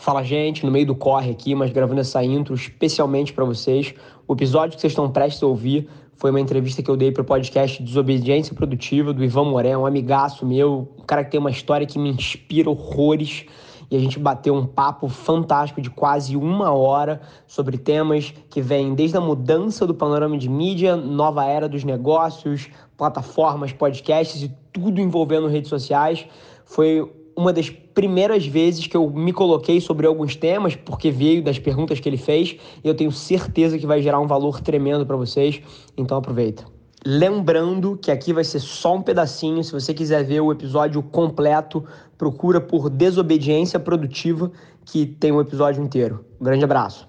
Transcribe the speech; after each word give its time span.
Fala, 0.00 0.22
gente, 0.22 0.64
no 0.64 0.72
meio 0.72 0.86
do 0.86 0.94
corre 0.94 1.30
aqui, 1.30 1.54
mas 1.54 1.70
gravando 1.70 2.00
essa 2.00 2.24
intro 2.24 2.54
especialmente 2.54 3.34
para 3.34 3.44
vocês. 3.44 3.94
O 4.26 4.32
episódio 4.32 4.74
que 4.74 4.80
vocês 4.80 4.92
estão 4.92 5.10
prestes 5.10 5.42
a 5.42 5.46
ouvir 5.46 5.90
foi 6.14 6.30
uma 6.30 6.40
entrevista 6.40 6.82
que 6.82 6.90
eu 6.90 6.96
dei 6.96 7.12
para 7.12 7.20
o 7.20 7.24
podcast 7.24 7.82
Desobediência 7.82 8.54
Produtiva, 8.54 9.12
do 9.12 9.22
Ivan 9.22 9.44
Moré, 9.44 9.76
um 9.76 9.84
amigaço 9.84 10.46
meu, 10.46 10.88
um 10.98 11.02
cara 11.02 11.22
que 11.22 11.30
tem 11.30 11.38
uma 11.38 11.50
história 11.50 11.86
que 11.86 11.98
me 11.98 12.08
inspira 12.08 12.70
horrores. 12.70 13.44
E 13.90 13.96
a 13.96 13.98
gente 13.98 14.18
bateu 14.18 14.54
um 14.54 14.64
papo 14.64 15.06
fantástico 15.06 15.82
de 15.82 15.90
quase 15.90 16.34
uma 16.34 16.72
hora 16.72 17.20
sobre 17.46 17.76
temas 17.76 18.32
que 18.48 18.62
vêm 18.62 18.94
desde 18.94 19.18
a 19.18 19.20
mudança 19.20 19.86
do 19.86 19.94
panorama 19.94 20.38
de 20.38 20.48
mídia, 20.48 20.96
nova 20.96 21.44
era 21.44 21.68
dos 21.68 21.84
negócios, 21.84 22.70
plataformas, 22.96 23.70
podcasts 23.74 24.42
e 24.42 24.50
tudo 24.72 24.98
envolvendo 24.98 25.46
redes 25.46 25.68
sociais. 25.68 26.26
Foi 26.64 27.19
uma 27.40 27.54
das 27.54 27.70
primeiras 27.70 28.46
vezes 28.46 28.86
que 28.86 28.94
eu 28.94 29.08
me 29.08 29.32
coloquei 29.32 29.80
sobre 29.80 30.06
alguns 30.06 30.36
temas, 30.36 30.76
porque 30.76 31.10
veio 31.10 31.42
das 31.42 31.58
perguntas 31.58 31.98
que 31.98 32.06
ele 32.06 32.18
fez, 32.18 32.56
e 32.84 32.86
eu 32.86 32.94
tenho 32.94 33.10
certeza 33.10 33.78
que 33.78 33.86
vai 33.86 34.02
gerar 34.02 34.20
um 34.20 34.26
valor 34.26 34.60
tremendo 34.60 35.06
para 35.06 35.16
vocês, 35.16 35.62
então 35.96 36.18
aproveita. 36.18 36.64
Lembrando 37.04 37.96
que 37.96 38.10
aqui 38.10 38.30
vai 38.30 38.44
ser 38.44 38.60
só 38.60 38.94
um 38.94 39.00
pedacinho, 39.00 39.64
se 39.64 39.72
você 39.72 39.94
quiser 39.94 40.22
ver 40.22 40.42
o 40.42 40.52
episódio 40.52 41.02
completo, 41.02 41.82
procura 42.18 42.60
por 42.60 42.90
Desobediência 42.90 43.80
Produtiva, 43.80 44.52
que 44.84 45.06
tem 45.06 45.32
um 45.32 45.40
episódio 45.40 45.82
inteiro. 45.82 46.22
Um 46.38 46.44
grande 46.44 46.64
abraço. 46.64 47.08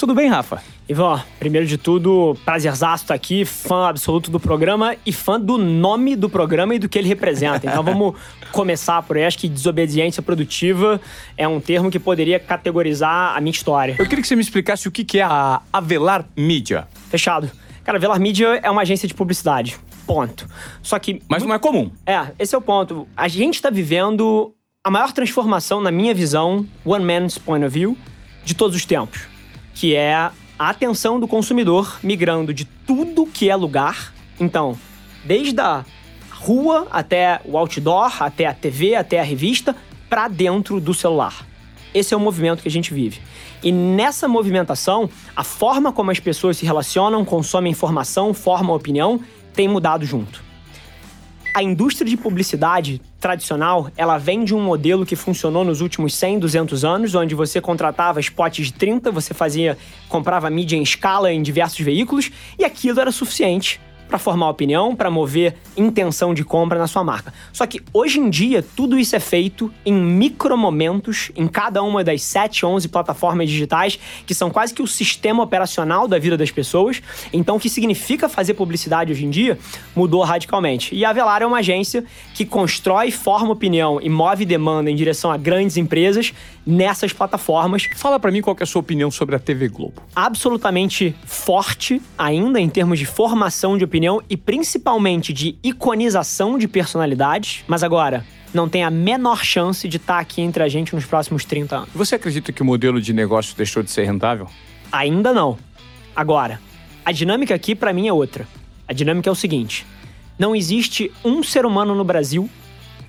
Tudo 0.00 0.14
bem, 0.14 0.30
Rafa? 0.30 0.62
Ivan, 0.88 1.22
primeiro 1.38 1.66
de 1.66 1.76
tudo, 1.76 2.34
prazerzaço 2.42 3.04
estar 3.04 3.12
aqui, 3.12 3.44
fã 3.44 3.86
absoluto 3.86 4.30
do 4.30 4.40
programa 4.40 4.96
e 5.04 5.12
fã 5.12 5.38
do 5.38 5.58
nome 5.58 6.16
do 6.16 6.26
programa 6.26 6.74
e 6.74 6.78
do 6.78 6.88
que 6.88 6.98
ele 6.98 7.06
representa. 7.06 7.66
Então 7.66 7.82
vamos 7.82 8.14
começar 8.50 9.02
por 9.02 9.18
aí. 9.18 9.26
Acho 9.26 9.36
que 9.36 9.46
desobediência 9.46 10.22
produtiva 10.22 10.98
é 11.36 11.46
um 11.46 11.60
termo 11.60 11.90
que 11.90 11.98
poderia 11.98 12.40
categorizar 12.40 13.36
a 13.36 13.40
minha 13.42 13.50
história. 13.50 13.94
Eu 13.98 14.06
queria 14.06 14.22
que 14.22 14.26
você 14.26 14.34
me 14.34 14.40
explicasse 14.40 14.88
o 14.88 14.90
que 14.90 15.18
é 15.18 15.22
a 15.22 15.60
Avelar 15.70 16.24
Mídia. 16.34 16.88
Fechado. 17.10 17.50
Cara, 17.84 17.98
Avelar 17.98 18.18
Mídia 18.18 18.58
é 18.62 18.70
uma 18.70 18.80
agência 18.80 19.06
de 19.06 19.12
publicidade 19.12 19.78
ponto. 20.06 20.48
Só 20.82 20.98
que. 20.98 21.20
Mas 21.28 21.42
não 21.42 21.54
é 21.54 21.58
comum. 21.58 21.90
É, 22.06 22.32
esse 22.38 22.54
é 22.54 22.58
o 22.58 22.62
ponto. 22.62 23.06
A 23.14 23.28
gente 23.28 23.56
está 23.56 23.68
vivendo 23.68 24.54
a 24.82 24.90
maior 24.90 25.12
transformação, 25.12 25.78
na 25.78 25.90
minha 25.90 26.14
visão, 26.14 26.66
one 26.86 27.04
man's 27.04 27.36
point 27.36 27.62
of 27.62 27.78
view, 27.78 27.98
de 28.46 28.54
todos 28.54 28.74
os 28.74 28.86
tempos. 28.86 29.29
Que 29.80 29.96
é 29.96 30.14
a 30.14 30.32
atenção 30.58 31.18
do 31.18 31.26
consumidor 31.26 31.98
migrando 32.02 32.52
de 32.52 32.66
tudo 32.66 33.24
que 33.24 33.48
é 33.48 33.56
lugar. 33.56 34.12
Então, 34.38 34.78
desde 35.24 35.58
a 35.58 35.86
rua 36.32 36.86
até 36.90 37.40
o 37.46 37.56
outdoor, 37.56 38.22
até 38.22 38.44
a 38.44 38.52
TV, 38.52 38.94
até 38.94 39.18
a 39.18 39.22
revista, 39.22 39.74
para 40.06 40.28
dentro 40.28 40.82
do 40.82 40.92
celular. 40.92 41.46
Esse 41.94 42.12
é 42.12 42.16
o 42.18 42.20
movimento 42.20 42.60
que 42.60 42.68
a 42.68 42.70
gente 42.70 42.92
vive. 42.92 43.22
E 43.62 43.72
nessa 43.72 44.28
movimentação, 44.28 45.08
a 45.34 45.42
forma 45.42 45.90
como 45.90 46.10
as 46.10 46.20
pessoas 46.20 46.58
se 46.58 46.66
relacionam, 46.66 47.24
consomem 47.24 47.72
informação, 47.72 48.34
formam 48.34 48.76
opinião 48.76 49.18
tem 49.54 49.66
mudado 49.66 50.04
junto. 50.04 50.49
A 51.52 51.64
indústria 51.64 52.08
de 52.08 52.16
publicidade 52.16 53.00
tradicional, 53.18 53.90
ela 53.96 54.18
vem 54.18 54.44
de 54.44 54.54
um 54.54 54.60
modelo 54.60 55.04
que 55.04 55.16
funcionou 55.16 55.64
nos 55.64 55.80
últimos 55.80 56.14
100, 56.14 56.38
200 56.38 56.84
anos, 56.84 57.14
onde 57.16 57.34
você 57.34 57.60
contratava 57.60 58.20
spots 58.20 58.66
de 58.66 58.72
30, 58.72 59.10
você 59.10 59.34
fazia, 59.34 59.76
comprava 60.08 60.48
mídia 60.48 60.76
em 60.76 60.82
escala 60.82 61.32
em 61.32 61.42
diversos 61.42 61.80
veículos 61.80 62.30
e 62.56 62.64
aquilo 62.64 63.00
era 63.00 63.10
suficiente 63.10 63.80
para 64.10 64.18
formar 64.18 64.50
opinião, 64.50 64.94
para 64.94 65.08
mover 65.08 65.56
intenção 65.76 66.34
de 66.34 66.44
compra 66.44 66.78
na 66.78 66.88
sua 66.88 67.04
marca. 67.04 67.32
Só 67.52 67.64
que 67.64 67.80
hoje 67.94 68.18
em 68.18 68.28
dia 68.28 68.62
tudo 68.76 68.98
isso 68.98 69.14
é 69.14 69.20
feito 69.20 69.72
em 69.86 69.94
micromomentos 69.94 71.30
em 71.36 71.46
cada 71.46 71.82
uma 71.82 72.02
das 72.02 72.22
7, 72.22 72.66
11 72.66 72.88
plataformas 72.88 73.48
digitais, 73.48 73.98
que 74.26 74.34
são 74.34 74.50
quase 74.50 74.74
que 74.74 74.82
o 74.82 74.86
sistema 74.86 75.42
operacional 75.42 76.08
da 76.08 76.18
vida 76.18 76.36
das 76.36 76.50
pessoas. 76.50 77.00
Então 77.32 77.56
o 77.56 77.60
que 77.60 77.70
significa 77.70 78.28
fazer 78.28 78.54
publicidade 78.54 79.12
hoje 79.12 79.24
em 79.24 79.30
dia 79.30 79.56
mudou 79.94 80.22
radicalmente. 80.22 80.94
E 80.94 81.04
a 81.04 81.12
Velar 81.12 81.42
é 81.42 81.46
uma 81.46 81.58
agência 81.58 82.04
que 82.34 82.44
constrói, 82.44 83.12
forma 83.12 83.52
opinião 83.52 84.00
e 84.02 84.08
move 84.08 84.44
demanda 84.44 84.90
em 84.90 84.96
direção 84.96 85.30
a 85.30 85.36
grandes 85.36 85.76
empresas 85.76 86.34
nessas 86.66 87.12
plataformas. 87.12 87.88
Fala 87.96 88.18
para 88.18 88.32
mim 88.32 88.42
qual 88.42 88.56
é 88.58 88.62
a 88.62 88.66
sua 88.66 88.80
opinião 88.80 89.10
sobre 89.10 89.36
a 89.36 89.38
TV 89.38 89.68
Globo. 89.68 90.02
Absolutamente 90.16 91.14
forte 91.24 92.02
ainda 92.18 92.60
em 92.60 92.68
termos 92.68 92.98
de 92.98 93.06
formação 93.06 93.78
de 93.78 93.84
opinião 93.84 93.99
opinião 94.00 94.22
e 94.30 94.36
principalmente 94.36 95.30
de 95.30 95.58
iconização 95.62 96.56
de 96.56 96.66
personalidades, 96.66 97.62
mas 97.68 97.82
agora 97.82 98.24
não 98.52 98.66
tem 98.66 98.82
a 98.82 98.90
menor 98.90 99.44
chance 99.44 99.86
de 99.86 99.98
estar 99.98 100.14
tá 100.14 100.20
aqui 100.20 100.40
entre 100.40 100.62
a 100.62 100.68
gente 100.68 100.94
nos 100.94 101.04
próximos 101.04 101.44
30 101.44 101.76
anos. 101.76 101.88
Você 101.94 102.14
acredita 102.14 102.50
que 102.50 102.62
o 102.62 102.64
modelo 102.64 103.00
de 103.00 103.12
negócio 103.12 103.54
deixou 103.54 103.82
de 103.82 103.90
ser 103.90 104.04
rentável? 104.04 104.48
Ainda 104.90 105.34
não. 105.34 105.58
Agora, 106.16 106.58
a 107.04 107.12
dinâmica 107.12 107.54
aqui 107.54 107.74
para 107.74 107.92
mim 107.92 108.08
é 108.08 108.12
outra. 108.12 108.48
A 108.88 108.94
dinâmica 108.94 109.28
é 109.28 109.32
o 109.32 109.34
seguinte: 109.34 109.86
não 110.38 110.56
existe 110.56 111.12
um 111.22 111.42
ser 111.42 111.66
humano 111.66 111.94
no 111.94 112.02
Brasil 112.02 112.48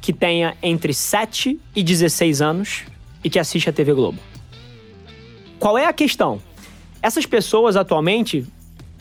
que 0.01 0.11
tenha 0.11 0.57
entre 0.61 0.93
7 0.93 1.57
e 1.73 1.83
16 1.83 2.41
anos 2.41 2.83
e 3.23 3.29
que 3.29 3.39
assiste 3.39 3.69
a 3.69 3.73
TV 3.73 3.93
Globo. 3.93 4.19
Qual 5.57 5.77
é 5.77 5.85
a 5.85 5.93
questão? 5.93 6.41
Essas 7.01 7.25
pessoas 7.25 7.77
atualmente 7.77 8.45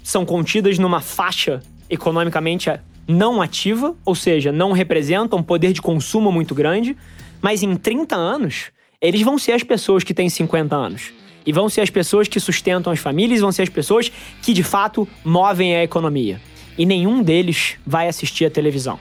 são 0.04 0.24
contidas 0.24 0.78
numa 0.78 1.00
faixa 1.00 1.60
economicamente 1.90 2.70
não 3.06 3.42
ativa, 3.42 3.94
ou 4.04 4.14
seja, 4.14 4.52
não 4.52 4.72
representam 4.72 5.40
um 5.40 5.42
poder 5.42 5.72
de 5.72 5.82
consumo 5.82 6.30
muito 6.30 6.54
grande, 6.54 6.96
mas 7.42 7.62
em 7.62 7.74
30 7.74 8.14
anos, 8.14 8.66
eles 9.00 9.22
vão 9.22 9.36
ser 9.36 9.52
as 9.52 9.62
pessoas 9.62 10.04
que 10.04 10.14
têm 10.14 10.28
50 10.28 10.76
anos. 10.76 11.12
E 11.44 11.52
vão 11.52 11.68
ser 11.68 11.80
as 11.80 11.90
pessoas 11.90 12.28
que 12.28 12.38
sustentam 12.38 12.92
as 12.92 12.98
famílias, 12.98 13.40
vão 13.40 13.50
ser 13.50 13.62
as 13.62 13.68
pessoas 13.68 14.12
que 14.42 14.52
de 14.52 14.62
fato 14.62 15.08
movem 15.24 15.74
a 15.74 15.82
economia. 15.82 16.40
E 16.78 16.86
nenhum 16.86 17.22
deles 17.22 17.76
vai 17.84 18.08
assistir 18.08 18.44
a 18.44 18.50
televisão. 18.50 19.00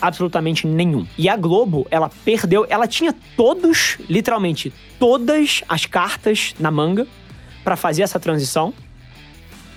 Absolutamente 0.00 0.66
nenhum. 0.66 1.06
E 1.18 1.28
a 1.28 1.36
Globo, 1.36 1.86
ela 1.90 2.10
perdeu, 2.24 2.66
ela 2.68 2.86
tinha 2.86 3.14
todos, 3.36 3.98
literalmente 4.08 4.72
todas 4.98 5.62
as 5.68 5.84
cartas 5.84 6.54
na 6.58 6.70
manga 6.70 7.06
para 7.62 7.76
fazer 7.76 8.02
essa 8.02 8.18
transição, 8.18 8.72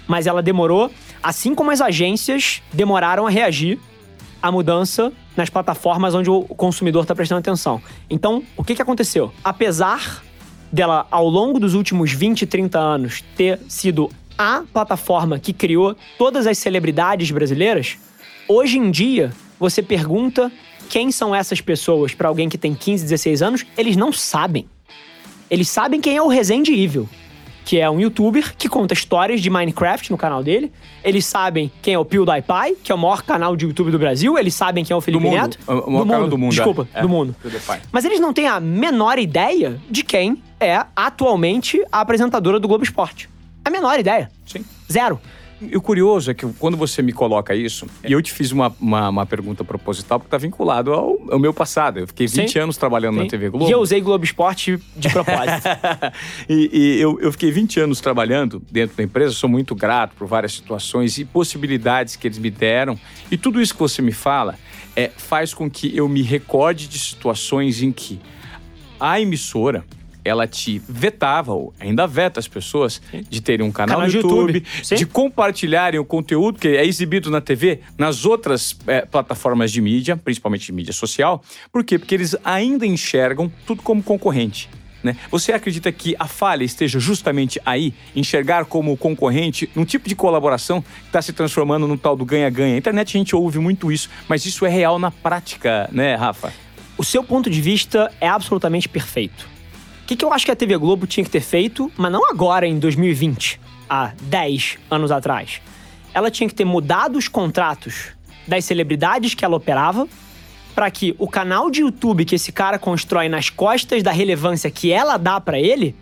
mas 0.08 0.26
ela 0.26 0.42
demorou 0.42 0.90
Assim 1.24 1.56
como 1.56 1.72
as 1.72 1.80
agências 1.80 2.62
demoraram 2.74 3.26
a 3.26 3.30
reagir 3.30 3.80
à 4.42 4.52
mudança 4.52 5.14
nas 5.38 5.50
plataformas 5.50 6.14
onde 6.14 6.30
o 6.30 6.44
consumidor 6.44 7.04
está 7.04 7.16
prestando 7.16 7.40
atenção. 7.40 7.82
Então, 8.10 8.44
o 8.58 8.64
que, 8.64 8.76
que 8.76 8.82
aconteceu? 8.82 9.32
Apesar 9.42 10.22
dela, 10.70 11.08
ao 11.10 11.30
longo 11.30 11.62
dos 11.62 11.76
últimos 11.76 12.12
20, 12.12 12.46
30 12.46 12.78
anos, 12.78 13.24
ter 13.38 13.58
sido 13.70 14.12
a 14.38 14.64
plataforma 14.74 15.40
que 15.40 15.54
criou 15.54 15.96
todas 16.18 16.46
as 16.46 16.58
celebridades 16.58 17.32
brasileiras, 17.32 17.98
hoje 18.46 18.78
em 18.78 18.92
dia, 18.92 19.32
você 19.58 19.82
pergunta 19.82 20.52
quem 20.90 21.10
são 21.10 21.34
essas 21.34 21.62
pessoas 21.62 22.14
para 22.14 22.28
alguém 22.28 22.50
que 22.50 22.58
tem 22.58 22.76
15, 22.76 23.04
16 23.04 23.42
anos, 23.42 23.66
eles 23.78 23.96
não 23.96 24.12
sabem. 24.12 24.68
Eles 25.50 25.70
sabem 25.70 26.02
quem 26.02 26.18
é 26.18 26.22
o 26.22 26.28
Resende 26.28 26.74
Evil 26.74 27.08
que 27.64 27.80
é 27.80 27.90
um 27.90 28.00
youtuber 28.00 28.56
que 28.58 28.68
conta 28.68 28.94
histórias 28.94 29.42
de 29.42 29.50
Minecraft 29.50 30.12
no 30.12 30.18
canal 30.18 30.44
dele. 30.44 30.72
Eles 31.04 31.26
sabem 31.26 31.72
quem 31.82 31.94
é 31.94 32.00
o 32.00 32.06
PewDiePie, 32.06 32.78
que 32.84 32.92
é 32.92 32.96
o 32.96 32.98
maior 32.98 33.24
canal 33.24 33.56
de 33.56 33.66
YouTube 33.66 33.92
do 33.92 34.00
Brasil. 34.00 34.38
Eles 34.38 34.54
sabem 34.54 34.84
quem 34.84 34.94
é 34.94 34.98
o 34.98 35.02
Felipe 35.02 35.24
do 35.24 35.30
mundo. 35.30 35.42
Neto. 35.42 35.60
O 35.68 35.92
maior 35.92 36.06
do 36.06 36.12
canal 36.12 36.28
do 36.28 36.38
mundo. 36.38 36.52
Desculpa, 36.52 36.88
é. 36.94 37.02
do 37.02 37.10
mundo. 37.10 37.36
PewDiePie. 37.42 37.88
Mas 37.92 38.06
eles 38.06 38.20
não 38.20 38.34
têm 38.34 38.48
a 38.48 38.60
menor 38.60 39.18
ideia 39.18 39.80
de 39.90 40.04
quem 40.04 40.42
é 40.60 40.86
atualmente 40.96 41.84
a 41.92 42.02
apresentadora 42.02 42.60
do 42.60 42.68
Globo 42.68 42.84
Esporte. 42.84 43.30
A 43.66 43.70
menor 43.70 44.00
ideia. 44.00 44.30
Sim. 44.46 44.66
Zero. 44.92 45.20
E 45.72 45.78
o 45.78 45.82
curioso 45.82 46.32
é 46.32 46.34
que 46.34 46.46
quando 46.60 46.76
você 46.76 47.02
me 47.02 47.12
coloca 47.12 47.56
isso, 47.56 47.88
e 48.04 48.12
eu 48.12 48.22
te 48.22 48.32
fiz 48.32 48.52
uma, 48.52 48.74
uma, 48.80 49.10
uma 49.10 49.26
pergunta 49.26 49.64
proposital 49.64 50.20
porque 50.20 50.28
está 50.28 50.38
vinculado 50.38 50.94
ao, 50.94 51.18
ao, 51.32 51.40
meu 51.40 51.54
passado. 51.54 52.00
Eu 52.00 52.08
fiquei 52.08 52.28
20 52.28 52.52
Sim. 52.52 52.60
anos 52.60 52.78
trabalhando 52.78 53.16
Sim. 53.16 53.24
na 53.24 53.28
TV 53.28 53.50
Globo. 53.50 53.68
E 53.68 53.72
eu 53.72 53.80
usei 53.80 54.02
Globo 54.02 54.24
Esporte 54.24 54.80
de 54.96 55.10
propósito. 55.10 55.68
e, 56.50 56.70
e 56.74 57.02
eu, 57.02 57.20
eu 57.20 57.32
fiquei 57.32 57.52
20 57.52 57.80
anos 57.80 58.02
trabalhando 58.02 58.62
dentro 58.72 58.98
da 58.98 59.04
empresa, 59.04 59.34
sou 59.34 59.50
muito 59.50 59.76
grato 59.76 60.16
por 60.16 60.28
várias 60.28 60.54
situações 60.54 61.18
e 61.18 61.26
possibilidades 61.26 62.16
que 62.16 62.28
eles 62.28 62.38
me 62.38 62.50
deram. 62.50 63.00
E 63.32 63.38
tudo 63.38 63.62
isso 63.62 63.74
que 63.74 63.80
você 63.80 64.02
me 64.02 64.12
fala 64.12 64.56
é, 64.96 65.10
faz 65.16 65.54
com 65.54 65.70
que 65.70 65.96
eu 65.96 66.08
me 66.08 66.22
recorde 66.22 66.88
de 66.88 67.00
situações 67.00 67.82
em 67.82 67.92
que 67.92 68.20
a 69.00 69.20
emissora 69.20 69.84
ela 70.24 70.48
te 70.48 70.82
vetava, 70.88 71.54
ou 71.54 71.74
ainda 71.80 72.08
veta 72.08 72.40
as 72.40 72.48
pessoas, 72.48 73.02
de 73.30 73.42
terem 73.42 73.66
um 73.66 73.72
canal, 73.72 73.98
Canal 73.98 74.10
no 74.10 74.16
YouTube, 74.16 74.54
YouTube. 74.54 74.98
de 74.98 75.06
compartilharem 75.06 76.00
o 76.00 76.06
conteúdo 76.06 76.60
que 76.60 76.68
é 76.70 76.86
exibido 76.86 77.30
na 77.30 77.42
TV, 77.42 77.82
nas 77.98 78.26
outras 78.26 78.78
é, 78.88 79.02
plataformas 79.02 79.72
de 79.72 79.82
mídia, 79.82 80.18
principalmente 80.18 80.66
de 80.66 80.72
mídia 80.72 80.94
social. 80.94 81.44
Por 81.72 81.84
quê? 81.84 82.00
Porque 82.00 82.16
eles 82.16 82.36
ainda 82.44 82.86
enxergam 82.86 83.52
tudo 83.66 83.82
como 83.82 84.02
concorrente. 84.02 84.70
Né? 85.04 85.18
Você 85.30 85.52
acredita 85.52 85.92
que 85.92 86.16
a 86.18 86.26
falha 86.26 86.64
esteja 86.64 86.98
justamente 86.98 87.60
aí, 87.66 87.94
enxergar 88.16 88.66
como 88.66 88.96
concorrente, 88.96 89.70
num 89.76 89.84
tipo 89.84 90.08
de 90.08 90.16
colaboração 90.16 90.82
que 90.82 91.08
está 91.08 91.22
se 91.22 91.34
transformando 91.34 91.86
num 91.86 91.98
tal 91.98 92.16
do 92.16 92.24
ganha-ganha? 92.24 92.78
Internet 92.78 93.18
a 93.18 93.20
gente 93.20 93.36
ouve 93.36 93.60
muito 93.60 93.92
isso, 93.92 94.10
mas 94.30 94.46
isso 94.46 94.66
é 94.66 94.70
real 94.70 94.98
na 94.98 95.12
prática, 95.12 95.90
né, 95.92 96.16
Rafa? 96.16 96.54
O 96.98 97.04
seu 97.04 97.24
ponto 97.24 97.50
de 97.50 97.60
vista 97.60 98.10
é 98.22 98.28
absolutamente 98.30 98.88
perfeito. 98.88 99.53
O 100.04 100.06
que, 100.06 100.18
que 100.18 100.26
eu 100.26 100.34
acho 100.34 100.46
que 100.46 100.52
a 100.52 100.56
TV 100.56 100.78
Globo 100.78 101.08
tinha 101.08 101.24
que 101.24 101.30
ter 101.30 101.40
feito, 101.40 101.90
mas 101.96 102.12
não 102.12 102.30
agora, 102.30 102.68
em 102.68 102.78
2020, 102.78 103.60
há 103.90 104.12
10 104.24 104.78
anos 104.92 105.12
atrás? 105.12 105.62
Ela 106.14 106.30
tinha 106.30 106.48
que 106.48 106.54
ter 106.54 106.66
mudado 106.66 107.18
os 107.18 107.30
contratos 107.30 108.10
das 108.46 108.66
celebridades 108.66 109.34
que 109.34 109.46
ela 109.46 109.56
operava 109.56 110.06
para 110.76 110.92
que 110.92 111.16
o 111.18 111.28
canal 111.28 111.72
de 111.72 111.82
YouTube 111.82 112.26
que 112.26 112.36
esse 112.36 112.52
cara 112.52 112.78
constrói 112.78 113.30
nas 113.30 113.50
costas 113.50 114.04
da 114.04 114.12
relevância 114.12 114.70
que 114.70 114.92
ela 114.92 115.16
dá 115.16 115.40
para 115.40 115.58
ele 115.58 115.96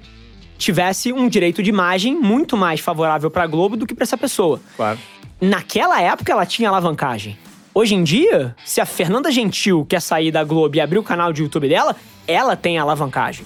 tivesse 0.58 1.14
um 1.14 1.28
direito 1.30 1.62
de 1.62 1.70
imagem 1.70 2.16
muito 2.16 2.58
mais 2.58 2.80
favorável 2.80 3.30
para 3.30 3.44
a 3.44 3.48
Globo 3.48 3.78
do 3.78 3.86
que 3.86 3.94
para 3.94 4.04
essa 4.04 4.18
pessoa. 4.18 4.60
Claro. 4.76 4.98
Naquela 5.40 6.02
época 6.02 6.32
ela 6.32 6.46
tinha 6.46 6.70
alavancagem. 6.70 7.38
Hoje 7.74 7.96
em 7.96 8.04
dia, 8.04 8.56
se 8.66 8.82
a 8.82 8.86
Fernanda 8.86 9.32
Gentil 9.32 9.86
quer 9.88 10.02
sair 10.02 10.32
da 10.32 10.44
Globo 10.44 10.76
e 10.76 10.82
abrir 10.82 10.98
o 10.98 11.04
canal 11.04 11.32
de 11.32 11.44
YouTube 11.44 11.70
dela, 11.70 11.96
ela 12.28 12.56
tem 12.56 12.78
alavancagem. 12.78 13.46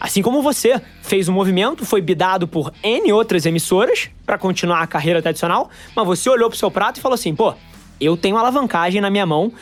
Assim 0.00 0.22
como 0.22 0.42
você 0.42 0.80
fez 1.02 1.28
um 1.28 1.32
movimento, 1.32 1.84
foi 1.84 2.00
bidado 2.00 2.46
por 2.46 2.72
N 2.82 3.12
outras 3.12 3.46
emissoras 3.46 4.08
para 4.24 4.38
continuar 4.38 4.80
a 4.82 4.86
carreira 4.86 5.20
tradicional, 5.20 5.70
mas 5.94 6.06
você 6.06 6.30
olhou 6.30 6.48
pro 6.48 6.58
seu 6.58 6.70
prato 6.70 6.98
e 6.98 7.00
falou 7.00 7.14
assim: 7.14 7.34
pô, 7.34 7.54
eu 8.00 8.16
tenho 8.16 8.36
alavancagem 8.36 9.00
na 9.00 9.10
minha 9.10 9.26
mão 9.26 9.52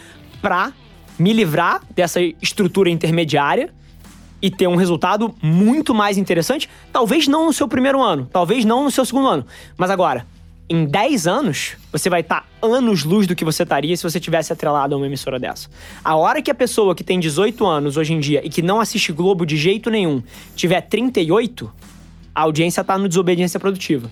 para 0.42 0.72
me 1.18 1.32
livrar 1.32 1.80
dessa 1.94 2.20
estrutura 2.20 2.90
intermediária 2.90 3.72
e 4.42 4.50
ter 4.50 4.66
um 4.66 4.76
resultado 4.76 5.34
muito 5.42 5.94
mais 5.94 6.18
interessante. 6.18 6.68
Talvez 6.92 7.26
não 7.26 7.46
no 7.46 7.52
seu 7.52 7.66
primeiro 7.66 8.02
ano, 8.02 8.28
talvez 8.30 8.64
não 8.64 8.84
no 8.84 8.90
seu 8.90 9.04
segundo 9.04 9.28
ano, 9.28 9.46
mas 9.76 9.90
agora, 9.90 10.26
em 10.68 10.84
10 10.84 11.26
anos, 11.28 11.76
você 11.92 12.10
vai 12.10 12.22
estar 12.22 12.44
anos 12.60 13.04
luz 13.04 13.26
do 13.26 13.36
que 13.36 13.44
você 13.44 13.62
estaria 13.62 13.96
se 13.96 14.02
você 14.02 14.18
tivesse 14.18 14.52
atrelado 14.52 14.94
a 14.94 14.98
uma 14.98 15.06
emissora 15.06 15.38
dessa. 15.38 15.68
A 16.04 16.16
hora 16.16 16.42
que 16.42 16.50
a 16.50 16.54
pessoa 16.54 16.94
que 16.94 17.04
tem 17.04 17.20
18 17.20 17.64
anos 17.64 17.96
hoje 17.96 18.12
em 18.12 18.20
dia 18.20 18.44
e 18.44 18.50
que 18.50 18.62
não 18.62 18.80
assiste 18.80 19.12
Globo 19.12 19.46
de 19.46 19.56
jeito 19.56 19.90
nenhum 19.90 20.22
tiver 20.56 20.80
38, 20.80 21.72
a 22.34 22.42
audiência 22.42 22.82
tá 22.82 22.98
no 22.98 23.08
desobediência 23.08 23.60
produtiva. 23.60 24.10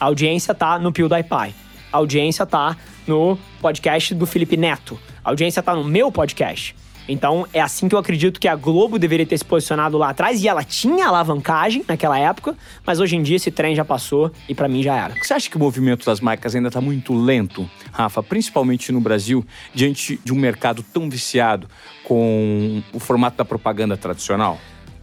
A 0.00 0.06
audiência 0.06 0.52
tá 0.52 0.78
no 0.78 0.92
PewDiePie. 0.92 1.54
A 1.92 1.96
audiência 1.96 2.44
tá 2.44 2.76
no 3.06 3.38
podcast 3.60 4.14
do 4.14 4.26
Felipe 4.26 4.56
Neto. 4.56 4.98
A 5.24 5.30
audiência 5.30 5.62
tá 5.62 5.74
no 5.74 5.84
meu 5.84 6.10
podcast. 6.10 6.74
Então, 7.08 7.46
é 7.54 7.60
assim 7.60 7.88
que 7.88 7.94
eu 7.94 7.98
acredito 7.98 8.38
que 8.38 8.46
a 8.46 8.54
Globo 8.54 8.98
deveria 8.98 9.24
ter 9.24 9.38
se 9.38 9.44
posicionado 9.44 9.96
lá 9.96 10.10
atrás, 10.10 10.42
e 10.44 10.48
ela 10.48 10.62
tinha 10.62 11.06
alavancagem 11.06 11.82
naquela 11.88 12.18
época, 12.18 12.54
mas 12.84 13.00
hoje 13.00 13.16
em 13.16 13.22
dia 13.22 13.36
esse 13.36 13.50
trem 13.50 13.74
já 13.74 13.84
passou 13.84 14.30
e 14.46 14.54
para 14.54 14.68
mim 14.68 14.82
já 14.82 14.94
era. 14.94 15.14
Você 15.14 15.32
acha 15.32 15.48
que 15.48 15.56
o 15.56 15.58
movimento 15.58 16.04
das 16.04 16.20
marcas 16.20 16.54
ainda 16.54 16.68
está 16.68 16.80
muito 16.80 17.14
lento, 17.14 17.68
Rafa, 17.90 18.22
principalmente 18.22 18.92
no 18.92 19.00
Brasil, 19.00 19.44
diante 19.72 20.20
de 20.22 20.32
um 20.32 20.36
mercado 20.36 20.82
tão 20.82 21.08
viciado 21.08 21.66
com 22.04 22.82
o 22.92 23.00
formato 23.00 23.38
da 23.38 23.44
propaganda 23.44 23.96
tradicional? 23.96 24.58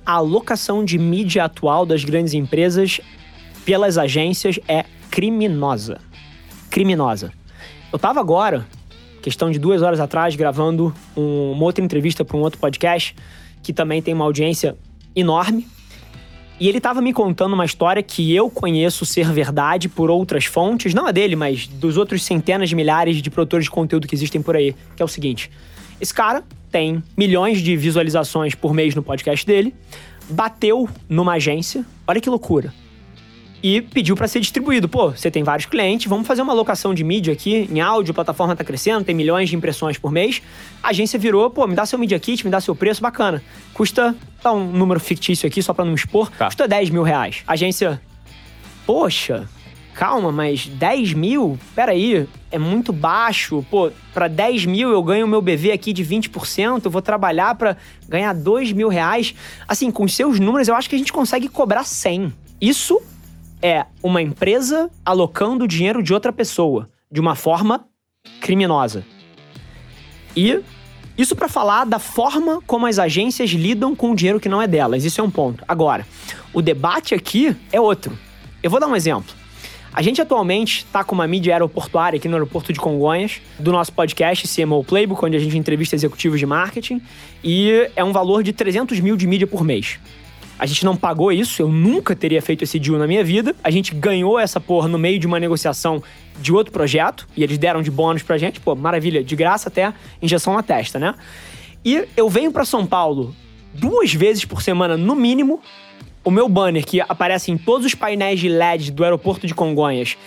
A 0.06 0.13
alocação 0.13 0.86
de 0.86 1.00
mídia 1.00 1.46
atual 1.46 1.86
das 1.86 2.04
grandes 2.04 2.36
empresas 2.36 3.02
pelas 3.66 3.98
agências 3.98 4.60
é 4.68 4.86
criminosa. 5.10 6.00
Criminosa. 6.69 7.31
Eu 7.92 7.98
tava 7.98 8.19
agora 8.19 8.68
questão 9.25 9.50
de 9.50 9.57
duas 9.57 9.81
horas 9.81 10.00
atrás, 10.00 10.36
gravando 10.36 10.94
um, 11.18 11.54
uma 11.54 11.63
outra 11.63 11.83
entrevista 11.83 12.24
para 12.24 12.38
um 12.38 12.42
outro 12.42 12.60
podcast, 12.60 13.16
que 13.63 13.74
também 13.74 14.00
tem 14.00 14.13
uma 14.13 14.24
audiência 14.24 14.77
enorme. 15.16 15.68
E 16.60 16.69
ele 16.69 16.77
estava 16.77 17.01
me 17.01 17.12
contando 17.12 17.54
uma 17.54 17.66
história 17.66 18.04
que 18.04 18.36
eu 18.36 18.51
conheço 18.51 19.04
ser 19.04 19.31
verdade 19.31 19.89
por 19.89 20.12
outras 20.12 20.45
fontes, 20.45 20.94
não 20.94 21.07
a 21.07 21.12
dele, 21.12 21.36
mas 21.36 21.66
dos 21.66 21.98
outros 21.98 22.24
centenas 22.24 22.69
de 22.69 22.75
milhares 22.75 23.19
de 23.19 23.31
produtores 23.31 23.66
de 23.66 23.72
conteúdo 23.72 24.07
que 24.07 24.13
existem 24.13 24.44
por 24.44 24.56
aí, 24.56 24.75
que 24.95 25.01
é 25.01 25.06
o 25.06 25.07
seguinte: 25.07 25.50
esse 26.00 26.13
cara 26.13 26.44
tem 26.71 27.04
milhões 27.18 27.63
de 27.63 27.75
visualizações 27.75 28.54
por 28.54 28.75
mês 28.75 28.94
no 28.94 29.01
podcast 29.01 29.44
dele, 29.44 29.74
bateu 30.30 30.88
numa 31.10 31.33
agência, 31.33 31.83
olha 32.07 32.21
que 32.21 32.30
loucura 32.30 32.71
e 33.66 33.82
pediu 33.82 34.16
para 34.16 34.28
ser 34.28 34.40
distribuído. 34.42 34.88
Pô, 34.88 35.10
você 35.10 35.32
tem 35.32 35.44
vários 35.44 35.66
clientes, 35.66 36.06
vamos 36.06 36.28
fazer 36.28 36.44
uma 36.44 36.54
alocação 36.54 36.94
de 36.94 37.04
mídia 37.04 37.34
aqui 37.34 37.68
em 37.72 37.82
áudio, 37.82 38.12
a 38.12 38.14
plataforma 38.14 38.56
tá 38.56 38.64
crescendo, 38.64 39.04
tem 39.04 39.16
milhões 39.16 39.50
de 39.50 39.56
impressões 39.56 39.98
por 39.98 40.12
mês. 40.12 40.40
A 40.84 40.90
agência 40.90 41.18
virou, 41.18 41.50
pô, 41.50 41.66
me 41.66 41.74
dá 41.74 41.84
seu 41.84 41.98
Media 41.98 42.20
Kit, 42.20 42.46
me 42.46 42.52
dá 42.52 42.62
seu 42.62 42.76
preço, 42.76 43.02
bacana. 43.02 43.42
Custa, 43.74 44.16
tá 44.40 44.54
um 44.54 44.72
número 44.72 45.00
fictício 45.00 45.48
aqui 45.48 45.64
só 45.64 45.74
para 45.74 45.84
não 45.84 45.94
me 45.94 45.98
expor, 45.98 46.30
tá. 46.30 46.46
custa 46.46 46.68
10 46.68 46.92
mil 46.92 47.02
reais. 47.02 47.42
A 47.48 47.54
agência, 47.54 48.00
poxa, 48.86 49.50
calma, 49.96 50.32
mas 50.32 50.68
10 50.68 51.16
mil? 51.16 51.58
Peraí, 51.74 52.28
é 52.52 52.60
muito 52.60 52.94
baixo. 52.94 53.66
Pô, 53.72 53.92
para 54.14 54.28
10 54.28 54.68
mil 54.68 54.92
eu 54.92 55.02
ganho 55.02 55.26
o 55.26 55.28
meu 55.28 55.42
BV 55.42 55.72
aqui 55.72 55.92
de 55.92 56.06
20%, 56.06 56.86
eu 56.86 56.92
vou 56.92 57.02
trabalhar 57.02 57.56
para 57.56 57.76
ganhar 58.08 58.34
2 58.34 58.74
mil 58.74 58.90
reais. 58.90 59.34
Assim, 59.68 59.90
com 59.90 60.04
os 60.04 60.14
seus 60.14 60.40
números, 60.40 60.68
eu 60.68 60.76
acho 60.76 60.88
que 60.88 60.94
a 60.94 61.00
gente 61.00 61.12
consegue 61.12 61.50
cobrar 61.50 61.84
100. 61.84 62.32
Isso 62.62 63.02
é 63.66 63.88
uma 64.04 64.22
empresa 64.22 64.92
alocando 65.04 65.68
dinheiro 65.68 66.04
de 66.04 66.14
outra 66.14 66.32
pessoa 66.32 66.88
de 67.12 67.20
uma 67.20 67.34
forma 67.34 67.88
criminosa. 68.40 69.04
E 70.38 70.60
isso 71.18 71.36
para 71.36 71.50
falar 71.50 71.84
da 71.84 71.98
forma 71.98 72.62
como 72.68 72.86
as 72.86 73.00
agências 73.00 73.50
lidam 73.50 73.96
com 73.96 74.12
o 74.12 74.16
dinheiro 74.16 74.40
que 74.40 74.48
não 74.48 74.62
é 74.62 74.68
delas. 74.68 75.04
Isso 75.04 75.20
é 75.20 75.24
um 75.24 75.32
ponto. 75.32 75.64
Agora, 75.68 76.06
o 76.54 76.62
debate 76.62 77.16
aqui 77.16 77.58
é 77.72 77.82
outro. 77.82 78.16
Eu 78.62 78.70
vou 78.70 78.80
dar 78.80 78.86
um 78.86 78.96
exemplo. 78.96 79.34
A 79.92 80.04
gente 80.04 80.22
atualmente 80.22 80.86
está 80.86 81.04
com 81.04 81.16
uma 81.16 81.26
mídia 81.26 81.56
aeroportuária 81.56 82.18
aqui 82.18 82.28
no 82.28 82.36
aeroporto 82.36 82.72
de 82.72 82.80
Congonhas, 82.80 83.42
do 83.58 83.72
nosso 83.72 83.92
podcast 83.94 84.48
CMO 84.48 84.84
Playbook, 84.84 85.26
onde 85.26 85.38
a 85.38 85.40
gente 85.40 85.58
entrevista 85.58 85.96
executivos 85.96 86.40
de 86.40 86.46
marketing, 86.46 87.02
e 87.44 87.90
é 87.95 88.04
um 88.04 88.12
valor 88.12 88.44
de 88.44 88.54
300 88.54 89.00
mil 89.00 89.18
de 89.18 89.26
mídia 89.26 89.48
por 89.48 89.64
mês. 89.64 89.98
A 90.57 90.66
gente 90.66 90.85
não 90.85 90.95
pagou 90.95 91.31
isso, 91.31 91.62
eu 91.62 91.68
nunca 91.68 92.16
teria 92.16 92.42
feito 92.42 92.64
esse 92.64 92.80
deal 92.80 92.97
na 92.97 93.06
minha 93.06 93.24
vida. 93.24 93.56
A 93.64 93.69
gente 93.69 93.94
ganhou 93.94 94.40
essa 94.40 94.59
porra 94.59 94.88
no 94.88 94.97
meio 94.97 95.19
de 95.19 95.28
uma 95.28 95.40
negociação 95.40 96.02
de 96.40 96.54
outro 96.54 96.71
projeto, 96.71 97.28
e 97.35 97.44
eles 97.44 97.57
deram 97.57 97.81
de 97.81 97.92
bônus 97.92 98.24
pra 98.24 98.38
gente, 98.38 98.59
pô, 98.59 98.76
maravilha, 98.76 99.24
de 99.24 99.35
graça 99.35 99.69
até 99.69 99.94
injeção 100.21 100.54
na 100.54 100.64
testa, 100.64 100.97
né? 100.97 101.16
E 101.83 102.07
eu 102.16 102.30
venho 102.30 102.52
para 102.52 102.66
São 102.66 102.85
Paulo 102.85 103.35
duas 103.74 104.14
vezes 104.14 104.45
por 104.45 104.62
semana, 104.62 104.97
no 104.97 105.16
mínimo. 105.16 105.59
O 106.24 106.31
meu 106.31 106.50
banner, 106.50 106.83
que 106.83 107.00
aparece 107.02 107.52
em 107.52 107.57
todos 107.57 107.85
os 107.85 107.94
painéis 107.94 108.40
de 108.40 108.50
LED 108.50 108.92
do 108.92 109.04
aeroporto 109.04 109.45
de 109.45 109.54
Congonhas, 109.54 110.18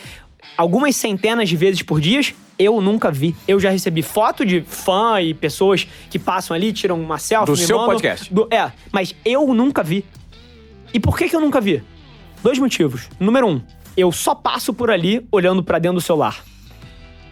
algumas 0.56 0.96
centenas 0.96 1.48
de 1.48 1.56
vezes 1.56 1.82
por 1.82 2.00
dia, 2.00 2.20
eu 2.58 2.80
nunca 2.80 3.10
vi. 3.10 3.34
Eu 3.46 3.60
já 3.60 3.70
recebi 3.70 4.02
foto 4.02 4.44
de 4.44 4.62
fã 4.62 5.20
e 5.20 5.32
pessoas 5.32 5.86
que 6.10 6.18
passam 6.18 6.54
ali, 6.54 6.72
tiram 6.72 7.00
uma 7.00 7.18
selfie. 7.18 7.52
Do 7.52 7.56
seu 7.56 7.78
mandam, 7.78 7.92
podcast? 7.92 8.32
Do, 8.32 8.48
é, 8.50 8.72
mas 8.92 9.14
eu 9.24 9.54
nunca 9.54 9.82
vi. 9.82 10.04
E 10.92 10.98
por 10.98 11.16
que, 11.16 11.28
que 11.28 11.36
eu 11.36 11.40
nunca 11.40 11.60
vi? 11.60 11.82
Dois 12.42 12.58
motivos. 12.58 13.08
Número 13.20 13.46
um, 13.46 13.60
eu 13.96 14.10
só 14.10 14.34
passo 14.34 14.72
por 14.72 14.90
ali 14.90 15.26
olhando 15.30 15.62
para 15.62 15.78
dentro 15.78 15.96
do 15.96 16.00
celular. 16.00 16.42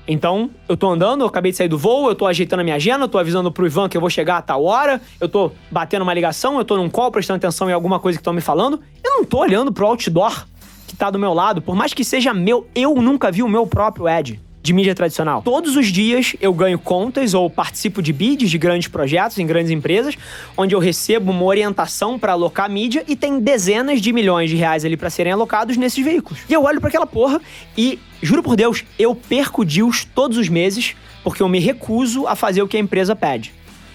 Então, 0.08 0.50
eu 0.68 0.76
tô 0.76 0.88
andando, 0.88 1.22
eu 1.22 1.26
acabei 1.26 1.50
de 1.50 1.58
sair 1.58 1.68
do 1.68 1.76
voo, 1.76 2.08
eu 2.08 2.14
tô 2.14 2.26
ajeitando 2.26 2.60
a 2.60 2.64
minha 2.64 2.76
agenda, 2.76 3.04
eu 3.04 3.08
tô 3.08 3.18
avisando 3.18 3.50
pro 3.50 3.66
Ivan 3.66 3.88
que 3.88 3.96
eu 3.96 4.00
vou 4.00 4.08
chegar 4.08 4.36
a 4.36 4.42
tal 4.42 4.64
hora, 4.64 5.00
eu 5.20 5.28
tô 5.28 5.50
batendo 5.68 6.02
uma 6.02 6.14
ligação, 6.14 6.58
eu 6.58 6.64
tô 6.64 6.76
num 6.76 6.88
call 6.88 7.10
prestando 7.10 7.38
atenção 7.38 7.68
em 7.68 7.72
alguma 7.72 7.98
coisa 7.98 8.16
que 8.16 8.20
estão 8.20 8.32
me 8.32 8.40
falando. 8.40 8.80
Eu 9.02 9.16
não 9.16 9.24
tô 9.24 9.38
olhando 9.38 9.72
pro 9.72 9.84
outdoor 9.84 10.46
que 10.86 10.96
tá 10.96 11.10
do 11.10 11.18
meu 11.18 11.32
lado, 11.32 11.60
por 11.60 11.74
mais 11.74 11.92
que 11.92 12.04
seja 12.04 12.32
meu, 12.32 12.66
eu 12.74 12.94
nunca 12.96 13.30
vi 13.30 13.42
o 13.42 13.48
meu 13.48 13.66
próprio 13.66 14.06
ad 14.06 14.40
de 14.66 14.72
mídia 14.72 14.96
tradicional. 14.96 15.42
Todos 15.42 15.76
os 15.76 15.86
dias 15.86 16.34
eu 16.40 16.52
ganho 16.52 16.76
contas 16.76 17.34
ou 17.34 17.48
participo 17.48 18.02
de 18.02 18.12
bids 18.12 18.50
de 18.50 18.58
grandes 18.58 18.88
projetos 18.88 19.38
em 19.38 19.46
grandes 19.46 19.70
empresas, 19.70 20.16
onde 20.56 20.74
eu 20.74 20.80
recebo 20.80 21.30
uma 21.30 21.44
orientação 21.44 22.18
para 22.18 22.32
alocar 22.32 22.68
mídia 22.68 23.04
e 23.06 23.14
tem 23.14 23.38
dezenas 23.38 24.00
de 24.00 24.12
milhões 24.12 24.50
de 24.50 24.56
reais 24.56 24.84
ali 24.84 24.96
para 24.96 25.08
serem 25.08 25.32
alocados 25.32 25.76
nesses 25.76 26.04
veículos. 26.04 26.40
E 26.48 26.52
eu 26.52 26.64
olho 26.64 26.80
para 26.80 26.88
aquela 26.88 27.06
porra 27.06 27.40
e, 27.78 28.00
juro 28.20 28.42
por 28.42 28.56
Deus, 28.56 28.84
eu 28.98 29.14
perco 29.14 29.64
deals 29.64 30.04
todos 30.04 30.36
os 30.36 30.48
meses 30.48 30.96
porque 31.22 31.42
eu 31.42 31.48
me 31.48 31.60
recuso 31.60 32.26
a 32.26 32.34
fazer 32.34 32.62
o 32.62 32.68
que 32.68 32.76
a 32.76 32.80
empresa 32.80 33.14
pede. 33.14 33.52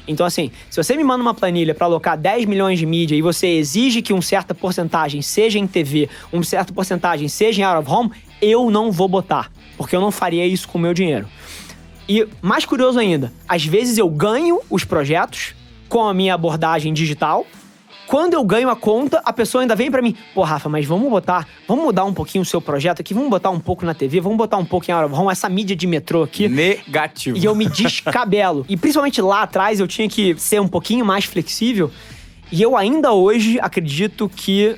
Então, 0.08 0.26
assim, 0.26 0.52
se 0.70 0.82
você 0.82 0.96
me 0.96 1.04
manda 1.04 1.22
uma 1.22 1.34
planilha 1.34 1.74
para 1.74 1.86
alocar 1.86 2.18
10 2.18 2.46
milhões 2.46 2.80
de 2.80 2.86
mídia 2.86 3.16
e 3.16 3.22
você 3.22 3.48
exige 3.48 4.02
que 4.02 4.14
uma 4.14 4.22
certa 4.22 4.54
porcentagem 4.54 5.22
seja 5.22 5.60
em 5.60 5.68
TV, 5.68 6.10
uma 6.32 6.44
certa 6.44 6.74
porcentagem 6.74 7.28
seja 7.28 7.62
em 7.62 7.64
out 7.64 7.80
of 7.80 7.90
home, 7.90 8.12
eu 8.42 8.70
não 8.72 8.92
vou 8.92 9.08
botar, 9.08 9.52
porque 9.78 9.96
eu 9.96 10.02
não 10.02 10.12
faria 10.12 10.46
isso 10.46 10.68
com 10.68 10.78
o 10.78 10.82
meu 10.82 10.94
dinheiro. 10.94 11.28
E 12.10 12.28
mais 12.42 12.66
curioso 12.66 13.00
ainda, 13.00 13.32
às 13.48 13.64
vezes 13.64 13.98
eu 13.98 14.10
ganho 14.10 14.60
os 14.70 14.84
projetos 14.84 15.54
com 15.88 16.04
a 16.04 16.14
minha 16.14 16.34
abordagem 16.34 16.94
digital. 16.94 17.46
Quando 18.12 18.34
eu 18.34 18.44
ganho 18.44 18.70
a 18.70 18.76
conta, 18.76 19.22
a 19.24 19.32
pessoa 19.32 19.62
ainda 19.62 19.74
vem 19.74 19.90
para 19.90 20.02
mim, 20.02 20.14
pô, 20.36 20.44
Rafa, 20.44 20.68
mas 20.68 20.86
vamos 20.86 21.10
botar, 21.10 21.48
vamos 21.66 21.86
mudar 21.86 22.04
um 22.04 22.14
pouquinho 22.14 22.42
o 22.42 22.46
seu 22.46 22.62
projeto 22.62 23.00
aqui, 23.00 23.14
vamos 23.14 23.30
botar 23.30 23.50
um 23.52 23.60
pouco 23.60 23.86
na 23.86 23.94
TV, 23.94 24.20
vamos 24.20 24.38
botar 24.38 24.58
um 24.58 24.66
pouco 24.66 24.86
em 24.92 24.94
vamos 24.94 25.32
essa 25.32 25.48
mídia 25.48 25.78
de 25.78 25.88
metrô 25.88 26.24
aqui. 26.24 26.50
Negativo. 26.50 27.38
E 27.38 27.46
eu 27.46 27.56
me 27.56 27.70
descabelo. 27.70 28.66
e 28.68 28.76
principalmente 28.76 29.22
lá 29.22 29.44
atrás 29.44 29.80
eu 29.80 29.88
tinha 29.88 30.10
que 30.10 30.38
ser 30.38 30.60
um 30.60 30.68
pouquinho 30.68 31.06
mais 31.06 31.24
flexível. 31.24 31.90
E 32.52 32.62
eu 32.62 32.76
ainda 32.76 33.14
hoje 33.14 33.58
acredito 33.62 34.28
que 34.28 34.76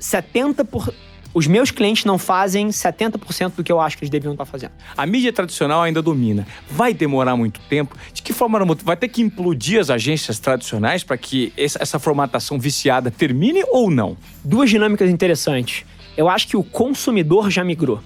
70%, 0.00 0.66
por, 0.66 0.92
os 1.34 1.46
meus 1.46 1.70
clientes 1.70 2.04
não 2.04 2.18
fazem 2.18 2.68
70% 2.68 3.52
do 3.56 3.64
que 3.64 3.72
eu 3.72 3.80
acho 3.80 3.96
que 3.96 4.04
eles 4.04 4.10
deviam 4.10 4.32
estar 4.32 4.44
fazendo. 4.44 4.72
A 4.96 5.06
mídia 5.06 5.32
tradicional 5.32 5.82
ainda 5.82 6.02
domina. 6.02 6.46
Vai 6.70 6.92
demorar 6.92 7.36
muito 7.36 7.60
tempo? 7.68 7.96
De 8.12 8.22
que 8.22 8.32
forma 8.32 8.62
vai 8.84 8.96
ter 8.96 9.08
que 9.08 9.22
implodir 9.22 9.80
as 9.80 9.88
agências 9.88 10.38
tradicionais 10.38 11.02
para 11.02 11.16
que 11.16 11.52
essa 11.56 11.98
formatação 11.98 12.58
viciada 12.58 13.10
termine 13.10 13.62
ou 13.68 13.90
não? 13.90 14.16
Duas 14.44 14.68
dinâmicas 14.68 15.08
interessantes. 15.10 15.84
Eu 16.16 16.28
acho 16.28 16.46
que 16.46 16.56
o 16.56 16.62
consumidor 16.62 17.50
já 17.50 17.64
migrou. 17.64 18.00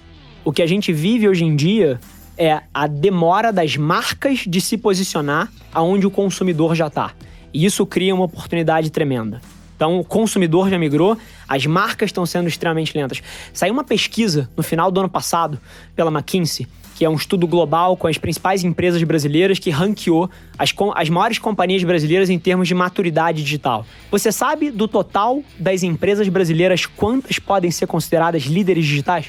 O 0.45 0.51
que 0.53 0.61
a 0.61 0.67
gente 0.67 0.93
vive 0.93 1.27
hoje 1.27 1.43
em 1.43 1.55
dia 1.55 1.99
é 2.37 2.61
a 2.73 2.87
demora 2.87 3.51
das 3.51 3.75
marcas 3.75 4.45
de 4.47 4.61
se 4.61 4.77
posicionar 4.77 5.51
aonde 5.73 6.07
o 6.07 6.11
consumidor 6.11 6.75
já 6.75 6.87
está. 6.87 7.11
E 7.53 7.65
isso 7.65 7.85
cria 7.85 8.15
uma 8.15 8.25
oportunidade 8.25 8.89
tremenda. 8.89 9.41
Então, 9.77 9.99
o 9.99 10.03
consumidor 10.03 10.71
já 10.71 10.77
migrou, 10.77 11.15
as 11.47 11.67
marcas 11.67 12.07
estão 12.07 12.25
sendo 12.25 12.47
extremamente 12.47 12.97
lentas. 12.97 13.21
Saiu 13.53 13.71
uma 13.71 13.83
pesquisa 13.83 14.49
no 14.57 14.63
final 14.63 14.89
do 14.89 14.99
ano 14.99 15.07
passado 15.07 15.59
pela 15.95 16.09
McKinsey, 16.09 16.67
que 16.95 17.05
é 17.05 17.09
um 17.09 17.15
estudo 17.15 17.45
global 17.45 17.95
com 17.95 18.07
as 18.07 18.17
principais 18.17 18.63
empresas 18.63 19.03
brasileiras 19.03 19.59
que 19.59 19.69
ranqueou 19.69 20.31
as, 20.57 20.73
as 20.95 21.09
maiores 21.09 21.37
companhias 21.37 21.83
brasileiras 21.83 22.27
em 22.27 22.39
termos 22.39 22.67
de 22.67 22.73
maturidade 22.73 23.43
digital. 23.43 23.85
Você 24.09 24.31
sabe 24.31 24.71
do 24.71 24.87
total 24.87 25.43
das 25.59 25.83
empresas 25.83 26.27
brasileiras 26.27 26.87
quantas 26.87 27.37
podem 27.37 27.69
ser 27.69 27.85
consideradas 27.85 28.43
líderes 28.45 28.83
digitais? 28.83 29.27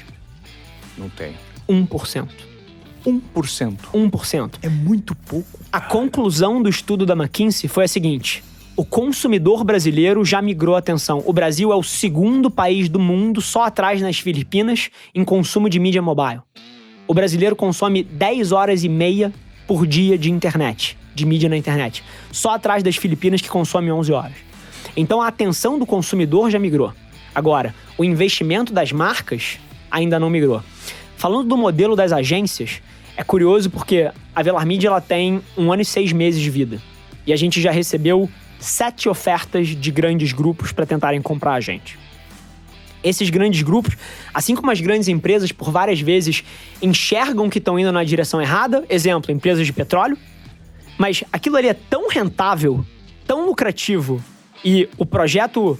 Não 0.97 1.09
tenho. 1.09 1.35
1%. 1.69 2.27
1%. 3.05 3.77
1%. 3.93 4.51
É 4.63 4.67
muito 4.67 5.13
pouco. 5.13 5.59
A 5.71 5.79
conclusão 5.79 6.63
do 6.63 6.69
estudo 6.69 7.05
da 7.05 7.13
McKinsey 7.13 7.69
foi 7.69 7.85
a 7.85 7.87
seguinte: 7.87 8.43
o 8.79 8.85
consumidor 8.85 9.65
brasileiro 9.65 10.23
já 10.23 10.41
migrou 10.41 10.73
a 10.73 10.79
atenção. 10.79 11.21
O 11.25 11.33
Brasil 11.33 11.69
é 11.73 11.75
o 11.75 11.83
segundo 11.83 12.49
país 12.49 12.87
do 12.87 12.97
mundo, 12.97 13.41
só 13.41 13.63
atrás 13.63 14.01
nas 14.01 14.19
Filipinas, 14.19 14.89
em 15.13 15.25
consumo 15.25 15.69
de 15.69 15.77
mídia 15.77 16.01
mobile. 16.01 16.39
O 17.05 17.13
brasileiro 17.13 17.57
consome 17.57 18.03
10 18.05 18.53
horas 18.53 18.85
e 18.85 18.87
meia 18.87 19.33
por 19.67 19.85
dia 19.85 20.17
de 20.17 20.31
internet, 20.31 20.97
de 21.13 21.25
mídia 21.25 21.49
na 21.49 21.57
internet. 21.57 22.05
Só 22.31 22.51
atrás 22.51 22.81
das 22.81 22.95
Filipinas, 22.95 23.41
que 23.41 23.49
consome 23.49 23.91
11 23.91 24.13
horas. 24.13 24.37
Então 24.95 25.21
a 25.21 25.27
atenção 25.27 25.77
do 25.77 25.85
consumidor 25.85 26.49
já 26.49 26.57
migrou. 26.57 26.93
Agora, 27.35 27.75
o 27.97 28.05
investimento 28.05 28.71
das 28.71 28.93
marcas 28.93 29.59
ainda 29.91 30.17
não 30.17 30.29
migrou. 30.29 30.63
Falando 31.17 31.49
do 31.49 31.57
modelo 31.57 31.97
das 31.97 32.13
agências, 32.13 32.81
é 33.17 33.25
curioso 33.25 33.69
porque 33.69 34.09
a 34.33 34.41
Velar 34.41 34.65
Media 34.65 34.87
ela 34.87 35.01
tem 35.01 35.41
um 35.57 35.69
ano 35.69 35.81
e 35.81 35.85
seis 35.85 36.13
meses 36.13 36.39
de 36.39 36.49
vida. 36.49 36.81
E 37.27 37.33
a 37.33 37.35
gente 37.35 37.59
já 37.59 37.71
recebeu 37.71 38.29
sete 38.59 39.07
ofertas 39.07 39.67
de 39.67 39.91
grandes 39.91 40.33
grupos 40.33 40.71
para 40.71 40.85
tentarem 40.85 41.21
comprar 41.21 41.53
a 41.53 41.59
gente. 41.59 41.97
Esses 43.01 43.29
grandes 43.29 43.61
grupos, 43.61 43.95
assim 44.33 44.55
como 44.55 44.69
as 44.69 44.81
grandes 44.81 45.07
empresas, 45.07 45.51
por 45.51 45.71
várias 45.71 46.01
vezes 46.01 46.43
enxergam 46.81 47.49
que 47.49 47.57
estão 47.57 47.79
indo 47.79 47.91
na 47.91 48.03
direção 48.03 48.41
errada, 48.41 48.83
exemplo, 48.89 49.31
empresas 49.31 49.65
de 49.65 49.71
petróleo, 49.71 50.17
mas 50.97 51.23
aquilo 51.31 51.55
ali 51.55 51.69
é 51.69 51.73
tão 51.73 52.09
rentável, 52.09 52.85
tão 53.25 53.45
lucrativo 53.45 54.21
e 54.65 54.89
o 54.97 55.05
projeto 55.05 55.79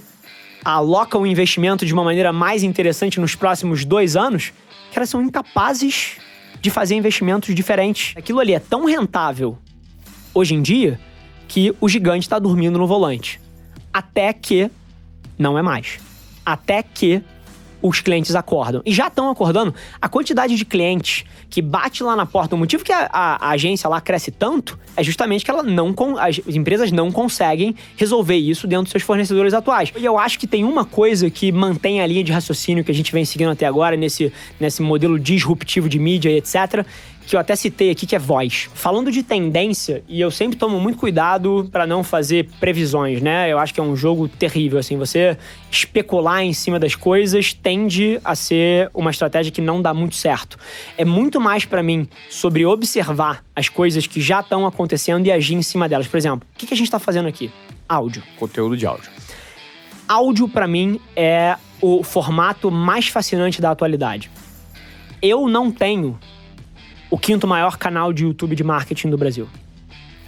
aloca 0.64 1.18
o 1.18 1.26
investimento 1.26 1.84
de 1.84 1.92
uma 1.92 2.02
maneira 2.02 2.32
mais 2.32 2.62
interessante 2.62 3.20
nos 3.20 3.34
próximos 3.34 3.84
dois 3.84 4.16
anos, 4.16 4.52
que 4.90 4.98
elas 4.98 5.10
são 5.10 5.22
incapazes 5.22 6.16
de 6.60 6.70
fazer 6.70 6.94
investimentos 6.94 7.54
diferentes. 7.54 8.14
Aquilo 8.16 8.40
ali 8.40 8.54
é 8.54 8.58
tão 8.58 8.86
rentável 8.86 9.58
hoje 10.34 10.54
em 10.54 10.62
dia 10.62 10.98
que 11.50 11.74
o 11.80 11.88
gigante 11.88 12.26
está 12.26 12.38
dormindo 12.38 12.78
no 12.78 12.86
volante. 12.86 13.40
Até 13.92 14.32
que 14.32 14.70
não 15.36 15.58
é 15.58 15.62
mais. 15.62 15.98
Até 16.46 16.80
que 16.80 17.24
os 17.82 18.00
clientes 18.00 18.36
acordam. 18.36 18.80
E 18.86 18.92
já 18.92 19.08
estão 19.08 19.28
acordando. 19.28 19.74
A 20.00 20.08
quantidade 20.08 20.54
de 20.54 20.64
clientes 20.64 21.24
que 21.48 21.60
bate 21.60 22.04
lá 22.04 22.14
na 22.14 22.24
porta, 22.24 22.54
o 22.54 22.58
motivo 22.58 22.84
que 22.84 22.92
a, 22.92 23.10
a, 23.12 23.48
a, 23.48 23.50
agência 23.50 23.88
lá 23.88 24.00
cresce 24.00 24.30
tanto 24.30 24.78
é 24.96 25.02
justamente 25.02 25.44
que 25.44 25.50
ela 25.50 25.64
não 25.64 25.92
as 26.20 26.38
empresas 26.46 26.92
não 26.92 27.10
conseguem 27.10 27.74
resolver 27.96 28.36
isso 28.36 28.68
dentro 28.68 28.84
dos 28.84 28.92
seus 28.92 29.02
fornecedores 29.02 29.52
atuais. 29.52 29.92
E 29.98 30.04
eu 30.04 30.16
acho 30.16 30.38
que 30.38 30.46
tem 30.46 30.62
uma 30.62 30.84
coisa 30.84 31.28
que 31.30 31.50
mantém 31.50 32.00
a 32.00 32.06
linha 32.06 32.22
de 32.22 32.30
raciocínio 32.30 32.84
que 32.84 32.92
a 32.92 32.94
gente 32.94 33.10
vem 33.10 33.24
seguindo 33.24 33.50
até 33.50 33.66
agora 33.66 33.96
nesse, 33.96 34.32
nesse 34.60 34.82
modelo 34.82 35.18
disruptivo 35.18 35.88
de 35.88 35.98
mídia 35.98 36.30
e 36.30 36.36
etc, 36.36 36.86
que 37.30 37.36
eu 37.36 37.40
até 37.40 37.54
citei 37.54 37.92
aqui, 37.92 38.08
que 38.08 38.16
é 38.16 38.18
voz. 38.18 38.68
Falando 38.74 39.12
de 39.12 39.22
tendência, 39.22 40.02
e 40.08 40.20
eu 40.20 40.32
sempre 40.32 40.58
tomo 40.58 40.80
muito 40.80 40.98
cuidado 40.98 41.68
para 41.70 41.86
não 41.86 42.02
fazer 42.02 42.50
previsões, 42.58 43.22
né? 43.22 43.52
Eu 43.52 43.56
acho 43.60 43.72
que 43.72 43.78
é 43.78 43.82
um 43.84 43.94
jogo 43.94 44.26
terrível, 44.26 44.80
assim. 44.80 44.96
Você 44.96 45.38
especular 45.70 46.42
em 46.42 46.52
cima 46.52 46.76
das 46.76 46.96
coisas 46.96 47.52
tende 47.52 48.20
a 48.24 48.34
ser 48.34 48.90
uma 48.92 49.12
estratégia 49.12 49.52
que 49.52 49.60
não 49.60 49.80
dá 49.80 49.94
muito 49.94 50.16
certo. 50.16 50.58
É 50.98 51.04
muito 51.04 51.40
mais 51.40 51.64
para 51.64 51.84
mim 51.84 52.08
sobre 52.28 52.66
observar 52.66 53.44
as 53.54 53.68
coisas 53.68 54.08
que 54.08 54.20
já 54.20 54.40
estão 54.40 54.66
acontecendo 54.66 55.24
e 55.24 55.30
agir 55.30 55.54
em 55.54 55.62
cima 55.62 55.88
delas. 55.88 56.08
Por 56.08 56.16
exemplo, 56.16 56.44
o 56.52 56.58
que 56.58 56.74
a 56.74 56.76
gente 56.76 56.88
está 56.88 56.98
fazendo 56.98 57.28
aqui? 57.28 57.48
Áudio. 57.88 58.24
Conteúdo 58.40 58.76
de 58.76 58.84
áudio. 58.86 59.08
Áudio, 60.08 60.48
para 60.48 60.66
mim, 60.66 60.98
é 61.14 61.56
o 61.80 62.02
formato 62.02 62.72
mais 62.72 63.06
fascinante 63.06 63.60
da 63.60 63.70
atualidade. 63.70 64.28
Eu 65.22 65.48
não 65.48 65.70
tenho 65.70 66.18
o 67.10 67.18
quinto 67.18 67.46
maior 67.46 67.76
canal 67.76 68.12
de 68.12 68.24
YouTube 68.24 68.54
de 68.54 68.62
marketing 68.62 69.10
do 69.10 69.18
Brasil. 69.18 69.48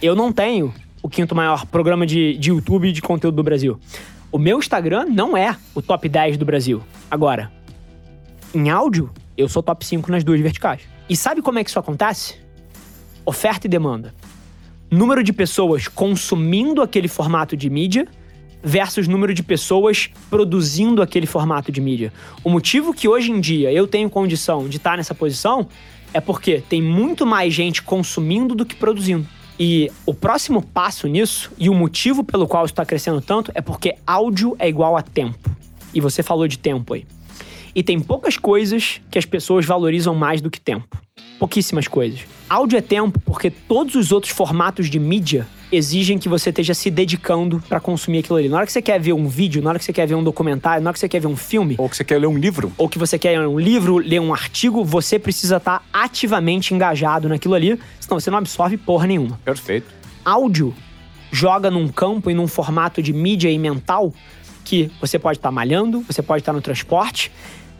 Eu 0.01 0.15
não 0.15 0.33
tenho 0.33 0.73
o 1.01 1.09
quinto 1.09 1.33
maior 1.33 1.65
programa 1.65 2.05
de, 2.05 2.37
de 2.37 2.49
YouTube 2.49 2.91
de 2.91 3.01
conteúdo 3.01 3.35
do 3.35 3.43
Brasil. 3.43 3.79
O 4.31 4.37
meu 4.37 4.59
Instagram 4.59 5.05
não 5.05 5.37
é 5.37 5.55
o 5.73 5.81
top 5.81 6.09
10 6.09 6.37
do 6.37 6.45
Brasil. 6.45 6.83
Agora, 7.09 7.51
em 8.53 8.69
áudio, 8.69 9.09
eu 9.37 9.47
sou 9.47 9.63
top 9.63 9.85
5 9.85 10.11
nas 10.11 10.23
duas 10.23 10.41
verticais. 10.41 10.81
E 11.09 11.15
sabe 11.15 11.41
como 11.41 11.57
é 11.57 11.63
que 11.63 11.69
isso 11.69 11.79
acontece? 11.79 12.35
Oferta 13.25 13.65
e 13.65 13.69
demanda. 13.69 14.13
Número 14.91 15.23
de 15.23 15.31
pessoas 15.31 15.87
consumindo 15.87 16.81
aquele 16.81 17.07
formato 17.07 17.55
de 17.55 17.69
mídia 17.69 18.07
versus 18.63 19.07
número 19.07 19.33
de 19.33 19.43
pessoas 19.43 20.09
produzindo 20.29 21.01
aquele 21.01 21.27
formato 21.27 21.71
de 21.71 21.81
mídia. 21.81 22.13
O 22.43 22.49
motivo 22.49 22.93
que 22.93 23.07
hoje 23.07 23.29
em 23.31 23.39
dia 23.39 23.71
eu 23.71 23.87
tenho 23.87 24.09
condição 24.09 24.69
de 24.69 24.77
estar 24.77 24.97
nessa 24.97 25.13
posição 25.13 25.67
é 26.13 26.21
porque 26.21 26.63
tem 26.69 26.81
muito 26.81 27.25
mais 27.25 27.53
gente 27.53 27.81
consumindo 27.81 28.55
do 28.55 28.65
que 28.65 28.75
produzindo. 28.75 29.27
E 29.59 29.91
o 30.05 30.13
próximo 30.13 30.61
passo 30.61 31.07
nisso, 31.07 31.51
e 31.57 31.69
o 31.69 31.73
motivo 31.73 32.23
pelo 32.23 32.47
qual 32.47 32.65
está 32.65 32.85
crescendo 32.85 33.21
tanto, 33.21 33.51
é 33.53 33.61
porque 33.61 33.95
áudio 34.05 34.55
é 34.57 34.67
igual 34.67 34.97
a 34.97 35.01
tempo. 35.01 35.49
E 35.93 36.01
você 36.01 36.23
falou 36.23 36.47
de 36.47 36.57
tempo 36.57 36.93
aí. 36.93 37.05
E 37.75 37.81
tem 37.81 37.99
poucas 37.99 38.37
coisas 38.37 39.01
que 39.09 39.17
as 39.17 39.25
pessoas 39.25 39.65
valorizam 39.65 40.13
mais 40.13 40.41
do 40.41 40.49
que 40.49 40.59
tempo. 40.59 40.97
Pouquíssimas 41.39 41.87
coisas. 41.87 42.21
Áudio 42.49 42.77
é 42.77 42.81
tempo 42.81 43.19
porque 43.19 43.49
todos 43.49 43.95
os 43.95 44.11
outros 44.11 44.31
formatos 44.31 44.89
de 44.89 44.99
mídia 44.99 45.47
exigem 45.75 46.19
que 46.19 46.29
você 46.29 46.49
esteja 46.49 46.73
se 46.73 46.91
dedicando 46.91 47.61
para 47.67 47.79
consumir 47.79 48.19
aquilo 48.19 48.37
ali. 48.37 48.47
Na 48.47 48.57
hora 48.57 48.65
que 48.65 48.71
você 48.71 48.81
quer 48.81 48.99
ver 48.99 49.13
um 49.13 49.27
vídeo, 49.27 49.61
na 49.61 49.71
hora 49.71 49.79
que 49.79 49.85
você 49.85 49.93
quer 49.93 50.07
ver 50.07 50.15
um 50.15 50.23
documentário, 50.23 50.83
na 50.83 50.89
hora 50.89 50.93
que 50.93 50.99
você 50.99 51.09
quer 51.09 51.19
ver 51.19 51.27
um 51.27 51.35
filme. 51.35 51.75
Ou 51.77 51.89
que 51.89 51.97
você 51.97 52.03
quer 52.03 52.19
ler 52.19 52.27
um 52.27 52.37
livro. 52.37 52.71
Ou 52.77 52.87
que 52.87 52.99
você 52.99 53.17
quer 53.17 53.39
ler 53.39 53.47
um 53.47 53.59
livro, 53.59 53.97
ler 53.97 54.21
um 54.21 54.33
artigo, 54.33 54.83
você 54.85 55.17
precisa 55.17 55.57
estar 55.57 55.79
tá 55.79 55.85
ativamente 55.91 56.73
engajado 56.73 57.27
naquilo 57.27 57.55
ali, 57.55 57.79
senão 57.99 58.19
você 58.19 58.29
não 58.29 58.37
absorve 58.37 58.77
porra 58.77 59.07
nenhuma. 59.07 59.39
Perfeito. 59.43 59.87
Áudio 60.23 60.73
joga 61.31 61.71
num 61.71 61.87
campo 61.87 62.29
e 62.29 62.33
num 62.33 62.47
formato 62.47 63.01
de 63.01 63.11
mídia 63.11 63.49
e 63.49 63.57
mental 63.57 64.13
que 64.63 64.91
você 65.01 65.17
pode 65.17 65.39
estar 65.39 65.49
tá 65.49 65.51
malhando, 65.51 66.01
você 66.01 66.21
pode 66.21 66.41
estar 66.41 66.51
tá 66.51 66.55
no 66.55 66.61
transporte. 66.61 67.31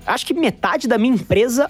Acho 0.05 0.25
que 0.25 0.33
metade 0.33 0.87
da 0.87 0.97
minha 0.97 1.13
empresa 1.13 1.69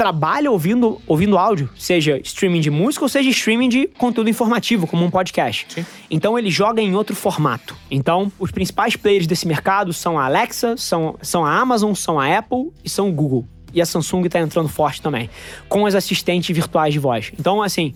trabalha 0.00 0.50
ouvindo, 0.50 0.98
ouvindo 1.06 1.36
áudio, 1.36 1.68
seja 1.76 2.18
streaming 2.24 2.62
de 2.62 2.70
música 2.70 3.04
ou 3.04 3.08
seja 3.10 3.28
streaming 3.28 3.68
de 3.68 3.86
conteúdo 3.86 4.30
informativo, 4.30 4.86
como 4.86 5.04
um 5.04 5.10
podcast. 5.10 5.66
Sim. 5.68 5.84
Então 6.10 6.38
ele 6.38 6.50
joga 6.50 6.80
em 6.80 6.94
outro 6.94 7.14
formato. 7.14 7.76
Então, 7.90 8.32
os 8.38 8.50
principais 8.50 8.96
players 8.96 9.26
desse 9.26 9.46
mercado 9.46 9.92
são 9.92 10.18
a 10.18 10.24
Alexa, 10.24 10.74
são, 10.78 11.16
são 11.20 11.44
a 11.44 11.54
Amazon, 11.54 11.92
são 11.92 12.18
a 12.18 12.38
Apple 12.38 12.72
e 12.82 12.88
são 12.88 13.10
o 13.10 13.12
Google. 13.12 13.46
E 13.74 13.82
a 13.82 13.84
Samsung 13.84 14.24
está 14.24 14.40
entrando 14.40 14.70
forte 14.70 15.02
também, 15.02 15.28
com 15.68 15.82
os 15.82 15.94
assistentes 15.94 16.56
virtuais 16.56 16.94
de 16.94 16.98
voz. 16.98 17.30
Então, 17.38 17.60
assim, 17.60 17.92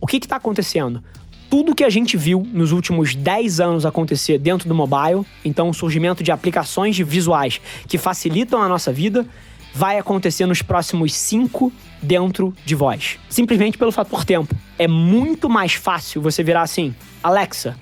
o 0.00 0.08
que 0.08 0.16
está 0.16 0.34
acontecendo? 0.34 1.04
tudo 1.48 1.72
que 1.72 1.84
a 1.84 1.90
gente 1.90 2.16
viu 2.16 2.44
nos 2.52 2.72
últimos 2.72 3.14
10 3.14 3.60
anos 3.60 3.86
acontecer 3.86 4.38
dentro 4.38 4.68
do 4.68 4.74
mobile, 4.74 5.24
então 5.44 5.68
o 5.68 5.74
surgimento 5.74 6.20
de 6.20 6.32
aplicações 6.32 6.98
visuais 6.98 7.60
que 7.86 7.96
facilitam 7.96 8.60
a 8.60 8.68
nossa 8.68 8.92
vida, 8.92 9.24
vai 9.74 9.98
acontecer 9.98 10.46
nos 10.46 10.62
próximos 10.62 11.12
cinco 11.14 11.72
dentro 12.00 12.54
de 12.64 12.76
vós. 12.76 13.18
Simplesmente 13.28 13.76
pelo 13.76 13.90
fator 13.90 14.24
tempo. 14.24 14.54
É 14.78 14.86
muito 14.86 15.50
mais 15.50 15.74
fácil 15.74 16.22
você 16.22 16.42
virar 16.44 16.62
assim: 16.62 16.94
Alexa, 17.22 17.76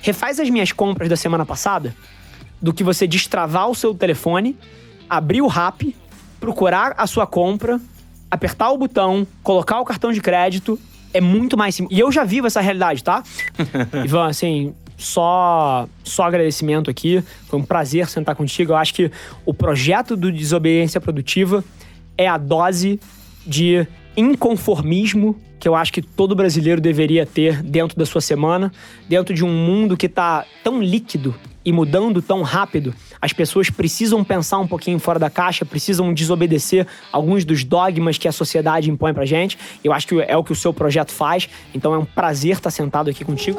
refaz 0.00 0.40
as 0.40 0.48
minhas 0.48 0.72
compras 0.72 1.08
da 1.08 1.16
semana 1.16 1.44
passada, 1.44 1.94
do 2.60 2.72
que 2.72 2.82
você 2.82 3.06
destravar 3.06 3.68
o 3.68 3.74
seu 3.74 3.94
telefone, 3.94 4.56
abrir 5.08 5.42
o 5.42 5.46
RAP, 5.46 5.94
procurar 6.40 6.94
a 6.96 7.06
sua 7.06 7.26
compra, 7.26 7.78
apertar 8.30 8.70
o 8.70 8.78
botão, 8.78 9.26
colocar 9.42 9.80
o 9.80 9.84
cartão 9.84 10.12
de 10.12 10.20
crédito. 10.20 10.80
É 11.12 11.20
muito 11.20 11.56
mais 11.56 11.76
simples. 11.76 11.96
E 11.96 12.00
eu 12.00 12.10
já 12.10 12.24
vivo 12.24 12.48
essa 12.48 12.60
realidade, 12.60 13.04
tá? 13.04 13.22
Ivan, 14.04 14.26
assim, 14.26 14.74
só, 14.96 15.88
só 16.02 16.24
agradecimento 16.24 16.90
aqui. 16.90 17.22
Foi 17.48 17.58
um 17.58 17.62
prazer 17.62 18.08
sentar 18.08 18.34
contigo. 18.34 18.72
Eu 18.72 18.76
acho 18.76 18.94
que 18.94 19.10
o 19.44 19.52
projeto 19.52 20.16
do 20.16 20.30
Desobediência 20.30 21.00
Produtiva 21.00 21.64
é 22.16 22.28
a 22.28 22.38
dose 22.38 23.00
de 23.46 23.86
inconformismo 24.16 25.36
que 25.58 25.68
eu 25.68 25.74
acho 25.74 25.92
que 25.92 26.02
todo 26.02 26.34
brasileiro 26.34 26.78
deveria 26.78 27.24
ter 27.24 27.62
dentro 27.62 27.96
da 27.96 28.04
sua 28.04 28.20
semana, 28.20 28.70
dentro 29.08 29.34
de 29.34 29.42
um 29.42 29.48
mundo 29.48 29.96
que 29.96 30.04
está 30.04 30.44
tão 30.62 30.82
líquido 30.82 31.34
e 31.64 31.72
mudando 31.72 32.20
tão 32.20 32.42
rápido, 32.42 32.94
as 33.20 33.32
pessoas 33.32 33.70
precisam 33.70 34.22
pensar 34.22 34.58
um 34.58 34.66
pouquinho 34.66 34.98
fora 34.98 35.18
da 35.18 35.30
caixa, 35.30 35.64
precisam 35.64 36.12
desobedecer 36.12 36.86
alguns 37.10 37.44
dos 37.44 37.64
dogmas 37.64 38.18
que 38.18 38.28
a 38.28 38.32
sociedade 38.32 38.90
impõe 38.90 39.14
pra 39.14 39.24
gente. 39.24 39.58
Eu 39.82 39.92
acho 39.92 40.06
que 40.06 40.20
é 40.20 40.36
o 40.36 40.44
que 40.44 40.52
o 40.52 40.54
seu 40.54 40.74
projeto 40.74 41.10
faz, 41.10 41.48
então 41.74 41.94
é 41.94 41.98
um 41.98 42.04
prazer 42.04 42.56
estar 42.56 42.70
sentado 42.70 43.08
aqui 43.08 43.24
contigo. 43.24 43.58